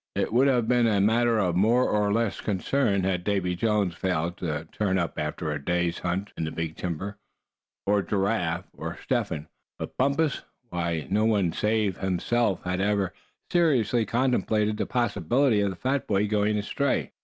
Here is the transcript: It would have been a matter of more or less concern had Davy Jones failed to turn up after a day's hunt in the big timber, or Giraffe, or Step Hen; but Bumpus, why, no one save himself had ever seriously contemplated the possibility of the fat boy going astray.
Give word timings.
It 0.15 0.33
would 0.33 0.47
have 0.47 0.67
been 0.67 0.87
a 0.87 0.99
matter 0.99 1.37
of 1.37 1.55
more 1.55 1.87
or 1.87 2.11
less 2.11 2.41
concern 2.41 3.03
had 3.03 3.23
Davy 3.23 3.55
Jones 3.55 3.93
failed 3.93 4.35
to 4.37 4.67
turn 4.71 4.97
up 4.97 5.19
after 5.19 5.51
a 5.51 5.63
day's 5.63 5.99
hunt 5.99 6.33
in 6.35 6.43
the 6.43 6.51
big 6.51 6.75
timber, 6.75 7.19
or 7.85 8.01
Giraffe, 8.01 8.65
or 8.73 8.97
Step 9.03 9.29
Hen; 9.29 9.47
but 9.77 9.95
Bumpus, 9.97 10.41
why, 10.69 11.05
no 11.11 11.25
one 11.25 11.53
save 11.53 11.99
himself 11.99 12.63
had 12.63 12.81
ever 12.81 13.13
seriously 13.51 14.07
contemplated 14.07 14.77
the 14.77 14.87
possibility 14.87 15.61
of 15.61 15.69
the 15.69 15.75
fat 15.75 16.07
boy 16.07 16.27
going 16.27 16.57
astray. 16.57 17.11